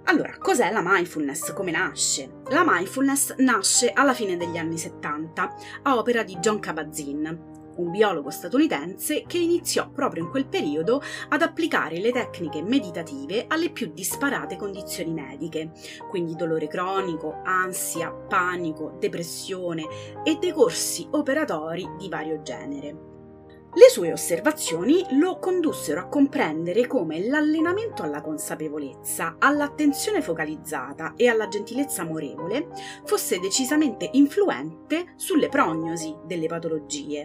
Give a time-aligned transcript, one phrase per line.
[0.06, 1.54] Allora, cos'è la mindfulness?
[1.54, 2.42] Come nasce?
[2.50, 8.30] La mindfulness nasce alla fine degli anni 70 a opera di John Kabat-Zinn, un biologo
[8.30, 14.56] statunitense che iniziò proprio in quel periodo ad applicare le tecniche meditative alle più disparate
[14.56, 15.72] condizioni mediche,
[16.10, 19.84] quindi dolore cronico, ansia, panico, depressione
[20.24, 23.13] e decorsi operatori di vario genere.
[23.76, 31.48] Le sue osservazioni lo condussero a comprendere come l'allenamento alla consapevolezza, all'attenzione focalizzata e alla
[31.48, 32.68] gentilezza amorevole
[33.04, 37.24] fosse decisamente influente sulle prognosi delle patologie.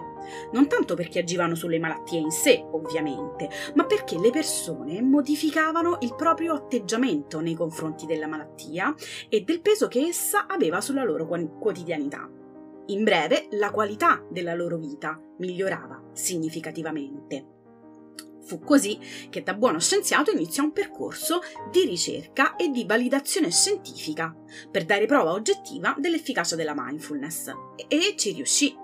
[0.52, 6.14] Non tanto perché agivano sulle malattie in sé, ovviamente, ma perché le persone modificavano il
[6.14, 8.94] proprio atteggiamento nei confronti della malattia
[9.28, 12.37] e del peso che essa aveva sulla loro quotidianità.
[12.88, 17.56] In breve, la qualità della loro vita migliorava significativamente.
[18.44, 24.34] Fu così che da buono scienziato iniziò un percorso di ricerca e di validazione scientifica
[24.70, 27.52] per dare prova oggettiva dell'efficacia della mindfulness
[27.88, 28.74] e ci riuscì.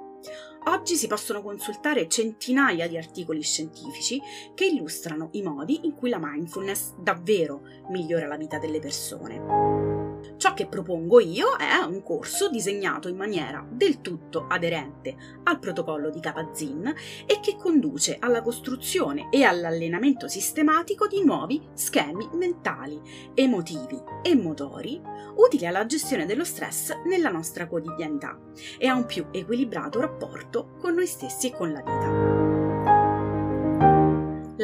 [0.67, 4.21] Oggi si possono consultare centinaia di articoli scientifici
[4.55, 9.94] che illustrano i modi in cui la mindfulness davvero migliora la vita delle persone.
[10.37, 16.11] Ciò che propongo io è un corso disegnato in maniera del tutto aderente al protocollo
[16.11, 16.93] di Kapazin
[17.27, 23.01] e che conduce alla costruzione e all'allenamento sistematico di nuovi schemi mentali,
[23.35, 25.01] emotivi e motori
[25.37, 28.39] utili alla gestione dello stress nella nostra quotidianità
[28.79, 32.34] e a un più equilibrato rapporto con noi stessi e con la vita.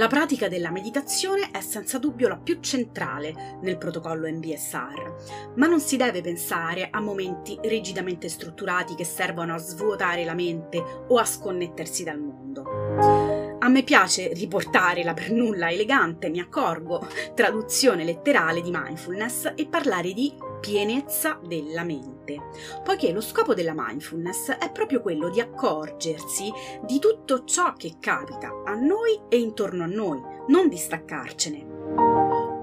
[0.01, 5.79] La pratica della meditazione è senza dubbio la più centrale nel protocollo MBSR, ma non
[5.79, 11.25] si deve pensare a momenti rigidamente strutturati che servono a svuotare la mente o a
[11.27, 13.59] sconnettersi dal mondo.
[13.59, 19.67] A me piace riportare la per nulla elegante, mi accorgo, traduzione letterale di mindfulness e
[19.67, 22.39] parlare di pienezza della mente,
[22.85, 26.53] poiché lo scopo della mindfulness è proprio quello di accorgersi
[26.85, 31.67] di tutto ciò che capita a noi e intorno a noi, non di staccarcene.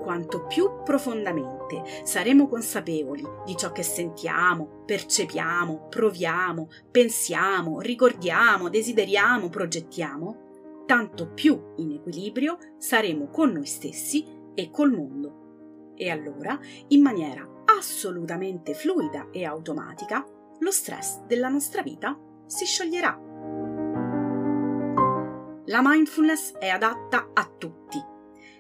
[0.02, 10.84] Quanto più profondamente saremo consapevoli di ciò che sentiamo, percepiamo, proviamo, pensiamo, ricordiamo, desideriamo, progettiamo,
[10.85, 14.25] tanto più in equilibrio saremo con noi stessi
[14.56, 15.94] e col mondo.
[15.96, 20.25] E allora, in maniera assolutamente fluida e automatica,
[20.59, 23.19] lo stress della nostra vita si scioglierà.
[25.66, 28.01] La mindfulness è adatta a tutti.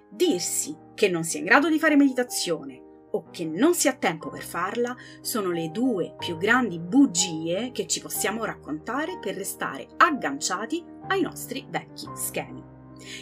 [0.09, 3.93] Dirsi che non si è in grado di fare meditazione o che non si ha
[3.93, 9.87] tempo per farla sono le due più grandi bugie che ci possiamo raccontare per restare
[9.95, 12.66] agganciati ai nostri vecchi schemi.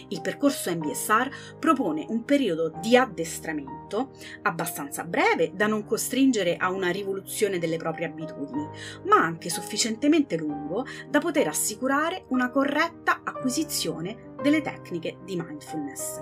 [0.10, 4.12] Il percorso MBSR propone un periodo di addestramento
[4.44, 8.68] abbastanza breve da non costringere a una rivoluzione delle proprie abitudini,
[9.06, 16.22] ma anche sufficientemente lungo da poter assicurare una corretta acquisizione delle tecniche di mindfulness.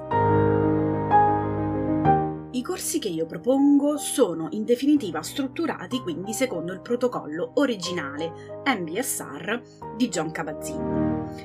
[2.56, 9.62] I corsi che io propongo sono in definitiva strutturati quindi secondo il protocollo originale MBSR
[9.98, 11.03] di John Kabat-Zinn.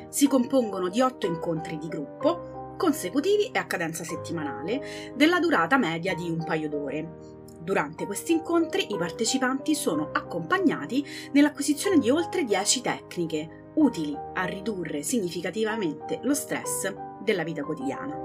[0.09, 6.15] Si compongono di otto incontri di gruppo consecutivi e a cadenza settimanale della durata media
[6.15, 7.37] di un paio d'ore.
[7.61, 15.03] Durante questi incontri i partecipanti sono accompagnati nell'acquisizione di oltre 10 tecniche utili a ridurre
[15.03, 18.17] significativamente lo stress della vita quotidiana.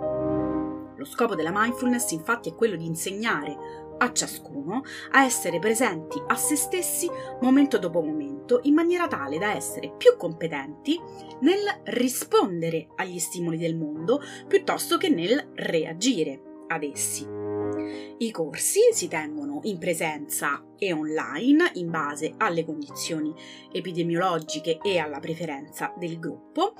[0.96, 6.36] Lo scopo della mindfulness infatti è quello di insegnare a ciascuno a essere presenti a
[6.36, 7.10] se stessi
[7.42, 11.00] momento dopo momento in maniera tale da essere più competenti
[11.42, 17.42] nel rispondere agli stimoli del mondo piuttosto che nel reagire ad essi.
[18.18, 23.34] I corsi si tengono in presenza e online in base alle condizioni
[23.72, 26.74] epidemiologiche e alla preferenza del gruppo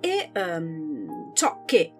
[0.00, 1.92] e um, ciò che